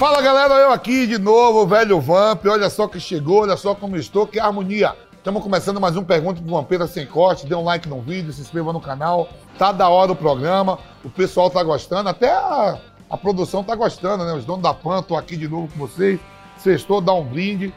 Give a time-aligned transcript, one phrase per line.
[0.00, 2.46] Fala galera, eu aqui de novo, velho Vamp.
[2.46, 4.96] Olha só que chegou, olha só como estou, que harmonia.
[5.12, 7.46] Estamos começando mais um Pergunta do Vampeta Sem Corte.
[7.46, 9.28] Dê um like no vídeo, se inscreva no canal.
[9.58, 12.78] Tá da hora o programa, o pessoal tá gostando, até a,
[13.10, 14.32] a produção tá gostando, né?
[14.32, 16.18] Os donos da PAN, tô aqui de novo com vocês.
[16.56, 17.70] Sextou, dá um brinde.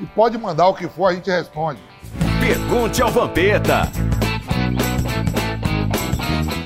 [0.00, 1.78] E pode mandar o que for, a gente responde.
[2.40, 3.88] Pergunte ao Vampeta.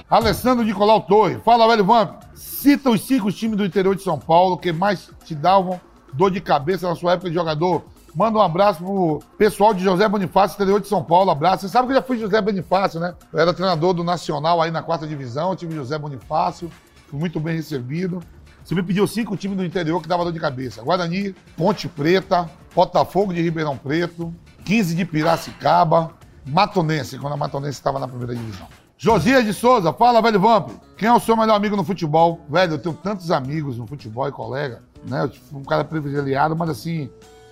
[0.08, 1.38] Alessandro Nicolau Torre.
[1.44, 2.27] Fala, velho Vamp.
[2.58, 5.80] Cita os cinco times do interior de São Paulo que mais te davam
[6.12, 7.84] dor de cabeça na sua época de jogador.
[8.12, 11.30] Manda um abraço pro pessoal de José Bonifácio, interior de São Paulo.
[11.30, 11.62] Abraço.
[11.62, 13.14] Você sabe que eu já fui José Bonifácio, né?
[13.32, 16.68] Eu era treinador do Nacional aí na quarta divisão, tive José Bonifácio,
[17.06, 18.20] fui muito bem recebido.
[18.64, 20.82] Você me pediu cinco times do interior que dava dor de cabeça.
[20.82, 24.34] Guarani, Ponte Preta, Botafogo de Ribeirão Preto,
[24.64, 26.10] 15 de Piracicaba,
[26.44, 28.66] Matonense, quando a Matonense estava na primeira divisão.
[29.00, 30.70] Josias de Souza, fala, velho Vamp.
[30.96, 32.40] Quem é o seu melhor amigo no futebol?
[32.50, 35.22] Velho, eu tenho tantos amigos no futebol e colega, né?
[35.22, 37.08] Eu fui um cara privilegiado, mas assim,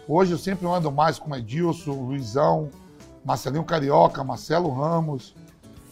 [0.08, 2.68] hoje eu sempre ando mais com Edilson, Luizão,
[3.24, 5.36] Marcelinho Carioca, Marcelo Ramos,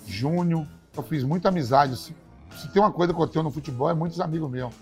[0.05, 0.67] Júnior.
[0.97, 1.97] Eu fiz muita amizade.
[1.99, 2.17] Se,
[2.57, 4.75] se tem uma coisa que eu tenho no futebol, é muitos amigos meus.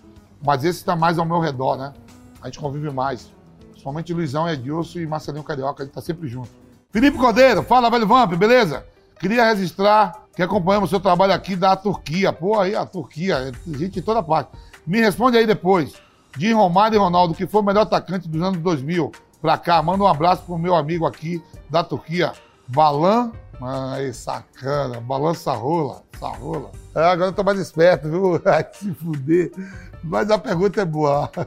[0.42, 1.92] Mas esse está mais ao meu redor, né?
[2.40, 3.30] A gente convive mais.
[3.72, 6.48] Principalmente Luizão, Edilson e Marcelinho Carioca, gente tá sempre junto.
[6.90, 8.86] Felipe Cordeiro, fala, velho Vamp, beleza?
[9.20, 12.32] Queria registrar que acompanhamos seu trabalho aqui da Turquia.
[12.32, 14.50] Pô, aí a Turquia, é gente de toda parte.
[14.86, 15.94] Me responde aí depois.
[16.36, 19.82] De Romário e Ronaldo, que foi o melhor atacante dos anos 2000 pra cá.
[19.82, 22.32] Manda um abraço pro meu amigo aqui da Turquia,
[22.68, 23.32] Balan.
[23.60, 25.00] Ai, sacana.
[25.00, 26.02] Balan Sarrola.
[26.18, 26.70] Sarrola.
[26.94, 28.40] É, agora eu tô mais esperto, viu?
[28.46, 29.52] Ai, se fuder.
[30.02, 31.30] Mas a pergunta é boa.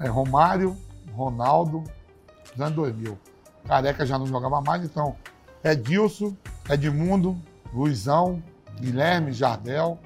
[0.00, 0.76] É Romário,
[1.12, 1.84] Ronaldo,
[2.52, 3.16] dos anos 2000.
[3.66, 5.14] Careca já não jogava mais, então
[5.62, 6.34] Edilson,
[6.68, 7.40] Edmundo,
[7.74, 8.42] Luizão,
[8.80, 9.98] Guilherme, Jardel,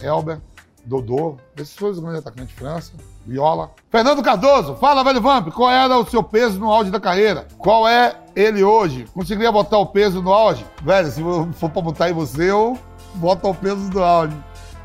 [0.00, 0.40] Elber,
[0.84, 2.92] Dodô, esses foram os grandes atacantes de França,
[3.26, 3.72] Viola.
[3.90, 7.48] Fernando Cardoso, fala, velho Vamp, qual era o seu peso no auge da carreira?
[7.58, 9.04] Qual é ele hoje?
[9.12, 10.64] Conseguiria botar o peso no auge?
[10.84, 11.20] Velho, se
[11.54, 12.78] for pra botar em você, eu
[13.16, 14.36] boto o peso no auge.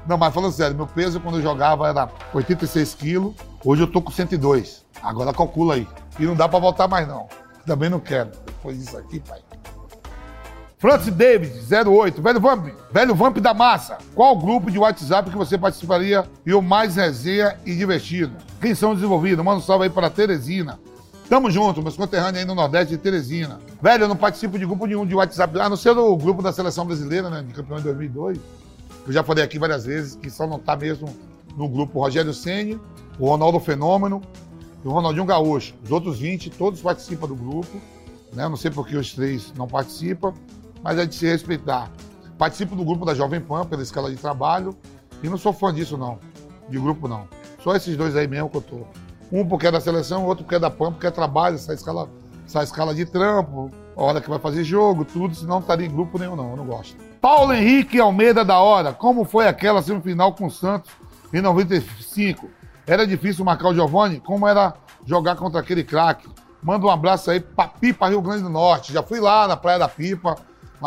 [0.08, 4.02] Não, mas falando sério, meu peso quando eu jogava era 86 quilos, hoje eu tô
[4.02, 4.84] com 102.
[5.04, 5.88] Agora calcula aí.
[6.20, 7.28] E não dá pra voltar mais não.
[7.66, 8.32] Também não quero.
[8.46, 9.40] Depois disso aqui, pai.
[10.82, 12.20] Francis David, 08.
[12.24, 14.00] Velho Vamp, velho Vamp da Massa.
[14.16, 18.34] Qual grupo de WhatsApp que você participaria e o mais resenha e divertido?
[18.60, 19.46] Quem são desenvolvidos?
[19.46, 20.80] Manda um salve aí para Teresina.
[21.30, 23.60] Tamo junto, meus conterrâneos aí no Nordeste de Teresina.
[23.80, 26.52] Velho, eu não participo de grupo nenhum de WhatsApp, a não ser do grupo da
[26.52, 28.40] Seleção Brasileira, né, de campeão em 2002.
[29.06, 31.08] Eu já falei aqui várias vezes que só não tá mesmo
[31.56, 32.80] no grupo Rogério Ceni,
[33.20, 34.20] o Ronaldo Fenômeno
[34.84, 35.76] e o Ronaldinho Gaúcho.
[35.84, 37.80] Os outros 20, todos participam do grupo.
[38.34, 38.50] Né?
[38.50, 40.34] Não sei por que os três não participam
[40.84, 41.90] mas é de se respeitar.
[42.38, 44.76] Participo do grupo da Jovem Pan pela escala de trabalho
[45.22, 46.20] e não sou fã disso, não.
[46.70, 47.28] De grupo, não.
[47.64, 48.80] Só esses dois aí mesmo que eu tô.
[49.32, 52.10] Um porque é da seleção, outro porque é da PAN, porque é trabalho, essa escala,
[52.46, 55.92] essa escala de trampo, a hora que vai fazer jogo, tudo, senão não estaria em
[55.92, 56.52] grupo nenhum, não.
[56.52, 56.96] Eu não gosto.
[57.22, 60.92] Paulo Henrique Almeida da Hora, como foi aquela semifinal com o Santos
[61.32, 62.50] em 95?
[62.86, 64.20] Era difícil marcar o Giovani?
[64.20, 64.74] Como era
[65.06, 66.28] jogar contra aquele craque?
[66.62, 68.92] Manda um abraço aí pra Pipa, Rio Grande do Norte.
[68.92, 70.36] Já fui lá na Praia da Pipa,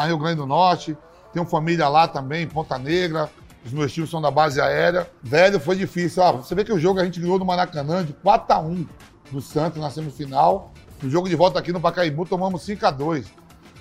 [0.03, 0.97] em Rio Grande do Norte.
[1.33, 3.31] Tenho família lá também, em Ponta Negra.
[3.65, 5.11] Os meus tios são da base aérea.
[5.23, 6.23] Velho, foi difícil.
[6.23, 8.87] Ah, você vê que o jogo a gente ganhou no Maracanã de 4 a 1
[9.33, 10.73] do Santos na semifinal.
[11.03, 13.27] No jogo de volta aqui no Pacaembu, tomamos 5 a 2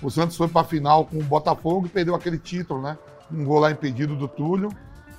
[0.02, 2.96] O Santos foi para a final com o Botafogo e perdeu aquele título, né?
[3.30, 4.70] Um gol lá impedido do Túlio.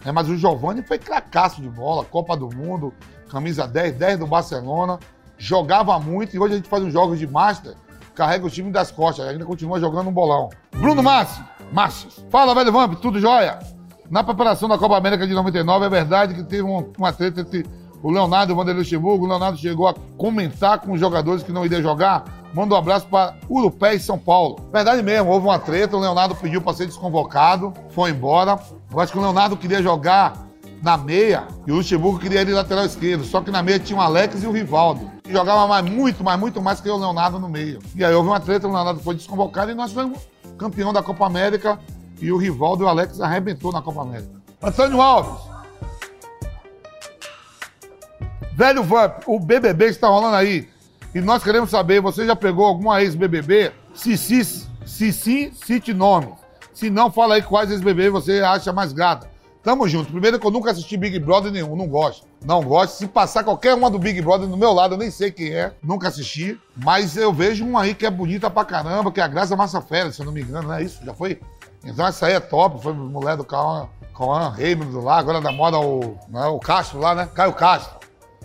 [0.04, 2.94] É, mas o Giovani foi cracaço de bola, Copa do Mundo,
[3.30, 5.00] camisa 10, 10 do Barcelona.
[5.38, 7.76] Jogava muito e hoje a gente faz uns jogos de Master
[8.16, 10.50] carrega o time das costas, ainda continua jogando um bolão.
[10.72, 12.08] Bruno Massi, Massi.
[12.30, 13.60] Fala, velho Vamp, tudo jóia?
[14.10, 17.66] Na preparação da Copa América de 99, é verdade que teve uma, treta entre
[18.02, 19.26] o Leonardo e o Vanderlei Luxemburgo.
[19.26, 22.24] O Leonardo chegou a comentar com os jogadores que não iriam jogar.
[22.54, 24.60] Manda um abraço para Urupé e São Paulo.
[24.72, 25.98] Verdade mesmo, houve uma treta.
[25.98, 28.60] O Leonardo pediu para ser desconvocado, foi embora.
[28.92, 30.45] Eu acho que o Leonardo queria jogar
[30.86, 33.26] na meia e o Luxemburgo queria ir lateral esquerdo.
[33.26, 35.10] Só que na meia tinha o Alex e o Rivaldo.
[35.24, 37.80] Que jogava mais, muito, mas muito mais que o Leonardo no meio.
[37.96, 40.20] E aí houve uma treta, o Leonardo foi desconvocado e nós fomos
[40.60, 41.80] campeão da Copa América
[42.22, 44.30] e o Rivaldo e o Alex arrebentou na Copa América.
[44.62, 45.42] Antônio Alves.
[48.54, 50.70] Velho Vamp, o BBB está rolando aí.
[51.16, 53.72] E nós queremos saber, você já pegou alguma ex-BBB?
[53.96, 56.32] Se, se, se sim, cite nome.
[56.74, 59.34] Se não, fala aí quais ex-BBB você acha mais gata.
[59.66, 60.12] Tamo junto.
[60.12, 62.28] Primeiro que eu nunca assisti Big Brother nenhum, não gosto.
[62.46, 63.00] Não gosto.
[63.00, 65.74] Se passar qualquer uma do Big Brother do meu lado, eu nem sei quem é,
[65.82, 66.56] nunca assisti.
[66.78, 69.82] Mas eu vejo uma aí que é bonita pra caramba, que é a Graça Massa
[69.82, 71.04] Fera, se eu não me engano, não é isso?
[71.04, 71.42] Já foi?
[71.84, 75.80] Então essa aí é top, foi mulher do carro, Coan Raymond lá, agora da moda
[75.80, 77.28] o, não, o Castro lá, né?
[77.34, 77.98] Caio Castro.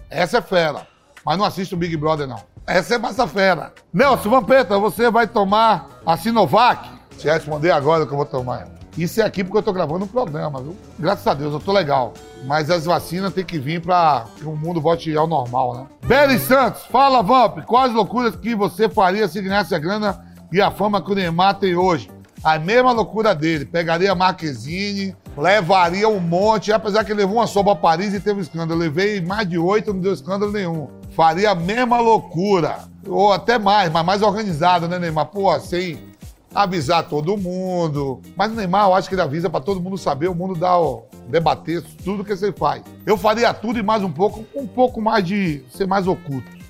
[0.09, 0.87] Essa é fera.
[1.23, 2.41] Mas não assiste o Big Brother, não.
[2.67, 3.75] Essa é massa fera.
[3.93, 6.89] Nelson Vampeta, você vai tomar a Sinovac?
[7.19, 8.80] Se responder agora que eu vou tomar.
[8.99, 10.77] Isso é aqui porque eu tô gravando um programa, viu?
[10.99, 12.13] Graças a Deus, eu tô legal.
[12.45, 15.87] Mas as vacinas tem que vir pra que o mundo volte ao normal, né?
[16.07, 20.71] Beli Santos, fala, Vamp, quais loucuras que você faria se ganhasse a grana e a
[20.71, 22.11] fama que o Neymar tem hoje?
[22.43, 23.67] A mesma loucura dele.
[23.67, 28.21] Pegaria a Marquezine, levaria um monte, apesar que ele levou uma só pra Paris e
[28.21, 28.83] teve um escândalo.
[28.83, 30.89] Eu levei mais de oito, não deu escândalo nenhum.
[31.15, 32.79] Faria a mesma loucura.
[33.07, 35.27] Ou até mais, mas mais organizado, né, Neymar?
[35.27, 36.10] Pô, sem
[36.55, 38.21] avisar todo mundo.
[38.37, 40.77] Mas o Neymar, eu acho que ele avisa pra todo mundo saber, o mundo dá,
[40.79, 42.83] ó, debater tudo que você faz.
[43.07, 46.61] Eu faria tudo e mais um pouco, um pouco mais de ser mais oculto.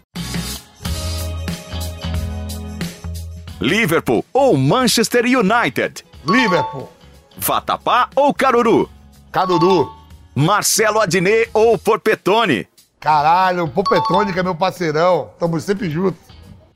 [3.61, 6.05] Liverpool ou Manchester United?
[6.27, 6.89] Liverpool,
[7.37, 8.89] Vatapá ou Caruru?
[9.31, 9.91] Caruru,
[10.35, 12.67] Marcelo Adnet ou Porpetone?
[12.99, 15.31] caralho, o Popetrônica é meu parceirão.
[15.39, 16.21] Tamo sempre juntos.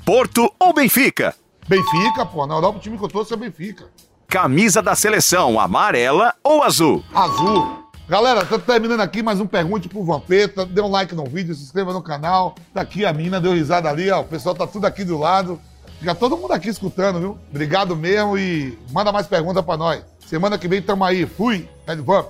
[0.06, 1.34] Porto ou Benfica?
[1.66, 3.86] Benfica, pô, na Europa o time que eu torço é Benfica.
[4.28, 7.02] Camisa da seleção amarela ou azul?
[7.14, 7.84] Azul.
[8.06, 10.66] Galera, tô terminando aqui mais um Pergunte pro Vampeta.
[10.66, 12.54] Dê um like no vídeo, se inscreva no canal.
[12.74, 14.20] Daqui a mina deu risada ali, ó.
[14.20, 15.58] O pessoal tá tudo aqui do lado.
[15.98, 17.38] Fica todo mundo aqui escutando, viu?
[17.48, 20.04] Obrigado mesmo e manda mais perguntas pra nós.
[20.26, 21.24] Semana que vem tamo aí.
[21.24, 21.66] Fui.
[21.86, 22.26] Red Vamp.